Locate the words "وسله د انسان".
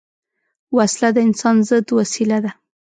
0.77-1.55